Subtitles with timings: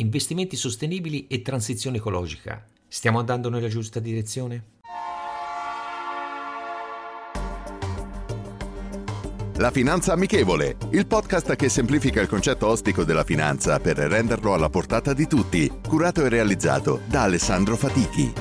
[0.00, 2.64] Investimenti sostenibili e transizione ecologica.
[2.88, 4.78] Stiamo andando nella giusta direzione?
[9.56, 14.70] La Finanza Amichevole, il podcast che semplifica il concetto ostico della finanza per renderlo alla
[14.70, 18.32] portata di tutti, curato e realizzato da Alessandro Fatichi.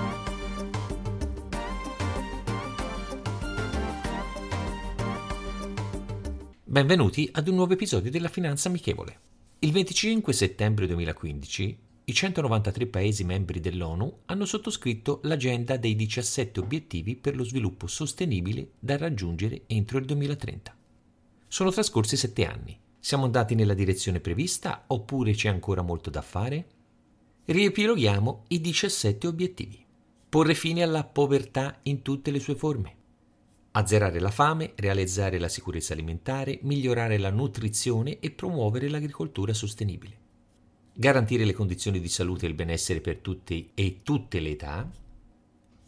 [6.63, 9.19] Benvenuti ad un nuovo episodio della Finanza Amichevole.
[9.61, 17.17] Il 25 settembre 2015 i 193 Paesi membri dell'ONU hanno sottoscritto l'agenda dei 17 obiettivi
[17.17, 20.73] per lo sviluppo sostenibile da raggiungere entro il 2030.
[21.49, 22.79] Sono trascorsi sette anni.
[22.99, 26.67] Siamo andati nella direzione prevista oppure c'è ancora molto da fare?
[27.43, 29.85] Riepiloghiamo i 17 obiettivi.
[30.29, 32.98] Porre fine alla povertà in tutte le sue forme
[33.71, 40.17] azzerare la fame, realizzare la sicurezza alimentare, migliorare la nutrizione e promuovere l'agricoltura sostenibile.
[40.93, 44.89] Garantire le condizioni di salute e il benessere per tutti e tutte le età.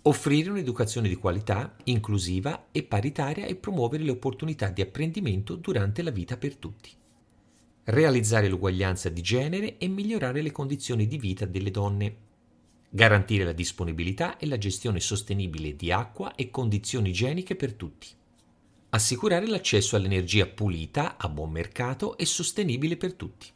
[0.04, 6.12] Offrire un'educazione di qualità, inclusiva e paritaria e promuovere le opportunità di apprendimento durante la
[6.12, 6.90] vita per tutti.
[7.84, 12.30] Realizzare l'uguaglianza di genere e migliorare le condizioni di vita delle donne
[12.94, 18.08] garantire la disponibilità e la gestione sostenibile di acqua e condizioni igieniche per tutti,
[18.90, 23.48] assicurare l'accesso all'energia pulita, a buon mercato e sostenibile per tutti,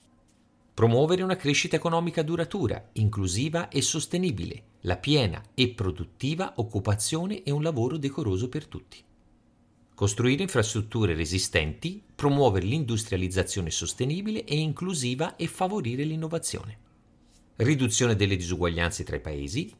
[0.73, 7.61] promuovere una crescita economica duratura, inclusiva e sostenibile, la piena e produttiva occupazione e un
[7.61, 9.03] lavoro decoroso per tutti.
[9.93, 16.83] Costruire infrastrutture resistenti, promuovere l'industrializzazione sostenibile e inclusiva e favorire l'innovazione
[17.57, 19.73] riduzione delle disuguaglianze tra i paesi,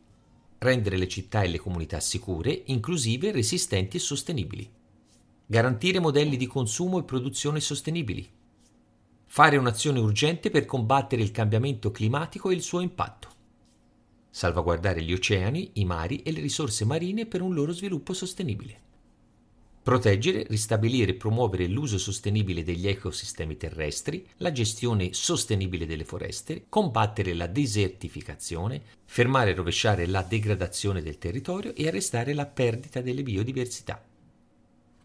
[0.59, 4.69] rendere le città e le comunità sicure, inclusive, resistenti e sostenibili,
[5.45, 8.27] garantire modelli di consumo e produzione sostenibili,
[9.25, 13.29] fare un'azione urgente per combattere il cambiamento climatico e il suo impatto,
[14.29, 18.84] salvaguardare gli oceani, i mari e le risorse marine per un loro sviluppo sostenibile.
[19.85, 27.35] Proteggere, ristabilire e promuovere l'uso sostenibile degli ecosistemi terrestri, la gestione sostenibile delle foreste, combattere
[27.35, 34.03] la desertificazione, fermare e rovesciare la degradazione del territorio e arrestare la perdita delle biodiversità.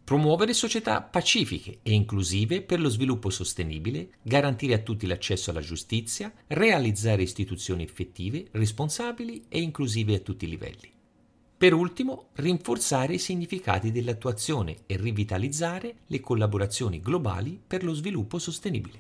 [0.03, 6.33] Promuovere società pacifiche e inclusive per lo sviluppo sostenibile, garantire a tutti l'accesso alla giustizia,
[6.47, 10.91] realizzare istituzioni effettive, responsabili e inclusive a tutti i livelli.
[11.61, 18.99] Per ultimo, rinforzare i significati dell'attuazione e rivitalizzare le collaborazioni globali per lo sviluppo sostenibile.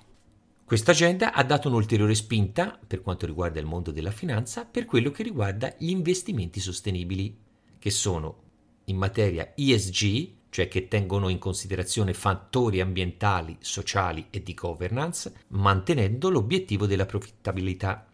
[0.66, 5.10] Questa agenda ha dato un'ulteriore spinta, per quanto riguarda il mondo della finanza, per quello
[5.10, 7.34] che riguarda gli investimenti sostenibili,
[7.78, 8.42] che sono
[8.84, 16.28] in materia ESG, cioè che tengono in considerazione fattori ambientali, sociali e di governance, mantenendo
[16.28, 18.09] l'obiettivo della profittabilità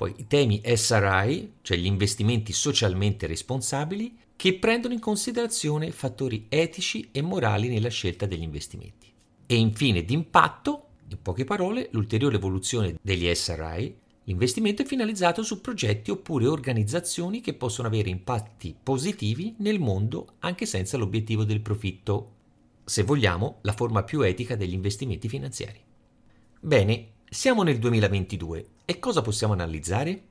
[0.00, 7.10] poi i temi SRI, cioè gli investimenti socialmente responsabili, che prendono in considerazione fattori etici
[7.12, 9.12] e morali nella scelta degli investimenti.
[9.44, 13.94] E infine d'impatto, in poche parole, l'ulteriore evoluzione degli SRI,
[14.24, 20.64] l'investimento è finalizzato su progetti oppure organizzazioni che possono avere impatti positivi nel mondo anche
[20.64, 22.36] senza l'obiettivo del profitto,
[22.84, 25.78] se vogliamo la forma più etica degli investimenti finanziari.
[26.58, 30.22] Bene, siamo nel 2022 e cosa possiamo analizzare?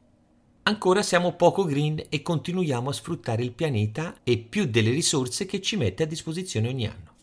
[0.64, 5.62] Ancora siamo poco green e continuiamo a sfruttare il pianeta e più delle risorse che
[5.62, 7.14] ci mette a disposizione ogni anno.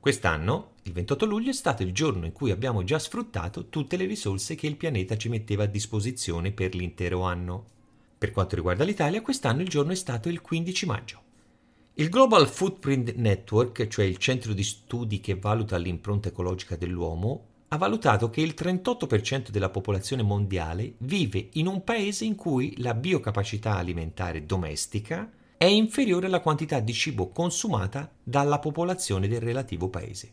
[0.00, 4.06] Quest'anno, il 28 luglio, è stato il giorno in cui abbiamo già sfruttato tutte le
[4.06, 7.66] risorse che il pianeta ci metteva a disposizione per l'intero anno.
[8.18, 11.22] Per quanto riguarda l'Italia, quest'anno il giorno è stato il 15 maggio.
[11.94, 17.76] Il Global Footprint Network, cioè il centro di studi che valuta l'impronta ecologica dell'uomo, ha
[17.76, 23.76] valutato che il 38% della popolazione mondiale vive in un paese in cui la biocapacità
[23.76, 30.32] alimentare domestica è inferiore alla quantità di cibo consumata dalla popolazione del relativo paese.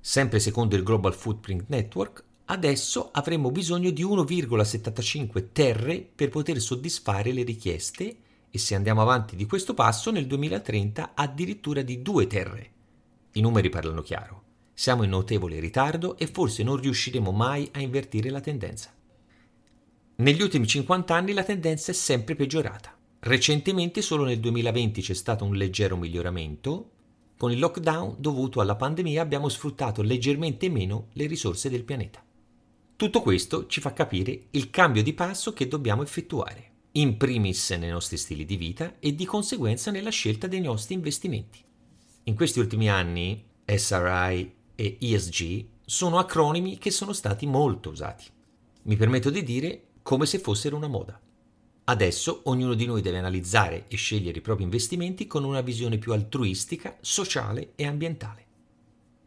[0.00, 7.32] Sempre secondo il Global Footprint Network, adesso avremo bisogno di 1,75 terre per poter soddisfare
[7.32, 8.16] le richieste
[8.50, 12.70] e se andiamo avanti di questo passo nel 2030 addirittura di 2 terre.
[13.32, 14.45] I numeri parlano chiaro.
[14.78, 18.94] Siamo in notevole ritardo e forse non riusciremo mai a invertire la tendenza.
[20.16, 22.94] Negli ultimi 50 anni la tendenza è sempre peggiorata.
[23.20, 26.90] Recentemente, solo nel 2020, c'è stato un leggero miglioramento.
[27.38, 32.22] Con il lockdown dovuto alla pandemia abbiamo sfruttato leggermente meno le risorse del pianeta.
[32.96, 37.90] Tutto questo ci fa capire il cambio di passo che dobbiamo effettuare, in primis nei
[37.90, 41.64] nostri stili di vita e di conseguenza nella scelta dei nostri investimenti.
[42.24, 48.24] In questi ultimi anni SRI e ESG sono acronimi che sono stati molto usati.
[48.82, 51.20] Mi permetto di dire come se fossero una moda.
[51.88, 56.12] Adesso ognuno di noi deve analizzare e scegliere i propri investimenti con una visione più
[56.12, 58.44] altruistica, sociale e ambientale.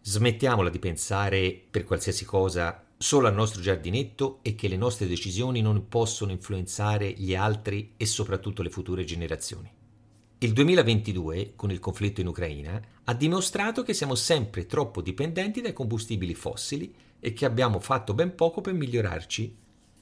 [0.02, 5.62] Smettiamola di pensare per qualsiasi cosa solo al nostro giardinetto e che le nostre decisioni
[5.62, 9.72] non possono influenzare gli altri e soprattutto le future generazioni.
[10.42, 15.74] Il 2022, con il conflitto in Ucraina, ha dimostrato che siamo sempre troppo dipendenti dai
[15.74, 19.56] combustibili fossili e che abbiamo fatto ben poco per migliorarci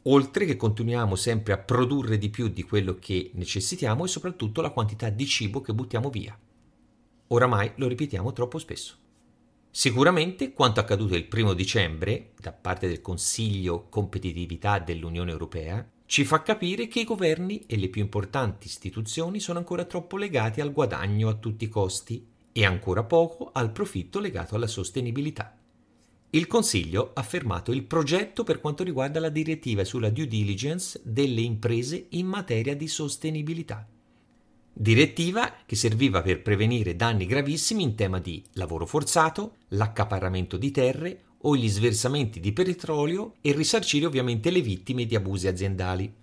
[0.09, 4.69] oltre che continuiamo sempre a produrre di più di quello che necessitiamo e soprattutto la
[4.69, 6.37] quantità di cibo che buttiamo via.
[7.27, 8.95] Oramai lo ripetiamo troppo spesso.
[9.69, 16.41] Sicuramente quanto accaduto il primo dicembre da parte del Consiglio Competitività dell'Unione Europea ci fa
[16.41, 21.27] capire che i governi e le più importanti istituzioni sono ancora troppo legati al guadagno
[21.27, 25.55] a tutti i costi e ancora poco al profitto legato alla sostenibilità.
[26.29, 31.41] Il Consiglio ha fermato il progetto per quanto riguarda la direttiva sulla due diligence delle
[31.41, 33.85] imprese in materia di sostenibilità.
[34.71, 41.23] Direttiva che serviva per prevenire danni gravissimi in tema di lavoro forzato, l'accaparramento di terre
[41.41, 46.13] o gli sversamenti di petrolio e risarcire ovviamente le vittime di abusi aziendali.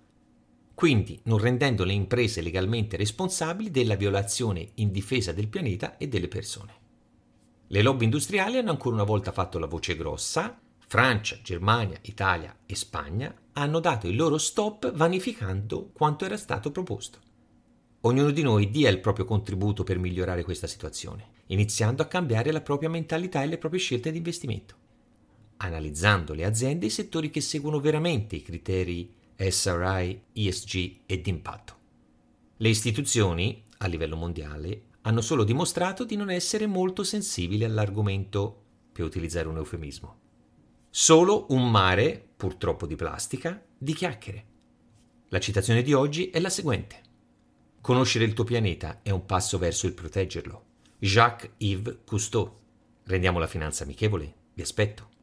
[0.73, 6.27] Quindi non rendendo le imprese legalmente responsabili della violazione in difesa del pianeta e delle
[6.27, 6.73] persone.
[7.67, 10.59] Le lobby industriali hanno ancora una volta fatto la voce grossa.
[10.87, 17.19] Francia, Germania, Italia e Spagna hanno dato il loro stop vanificando quanto era stato proposto.
[18.01, 22.61] Ognuno di noi dia il proprio contributo per migliorare questa situazione, iniziando a cambiare la
[22.61, 24.75] propria mentalità e le proprie scelte di investimento,
[25.57, 31.73] analizzando le aziende i settori che seguono veramente i criteri SRI, ESG e d'impatto.
[32.57, 38.61] Le istituzioni, a livello mondiale, hanno solo dimostrato di non essere molto sensibili all'argomento,
[38.91, 40.19] per utilizzare un eufemismo.
[40.89, 44.45] Solo un mare, purtroppo di plastica, di chiacchiere.
[45.29, 47.01] La citazione di oggi è la seguente.
[47.81, 50.63] Conoscere il tuo pianeta è un passo verso il proteggerlo.
[50.97, 52.59] Jacques-Yves Cousteau.
[53.03, 54.33] Rendiamo la finanza amichevole.
[54.53, 55.14] Vi aspetto.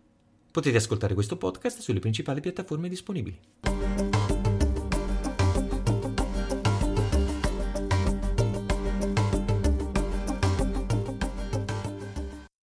[0.52, 3.40] Potete ascoltare questo podcast sulle principali piattaforme disponibili.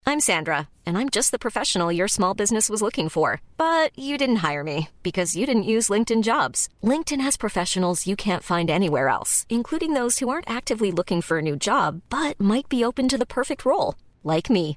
[0.05, 3.41] I'm Sandra, and I'm just the professional your small business was looking for.
[3.57, 6.69] But you didn't hire me because you didn't use LinkedIn jobs.
[6.83, 11.39] LinkedIn has professionals you can't find anywhere else, including those who aren't actively looking for
[11.39, 14.77] a new job but might be open to the perfect role, like me.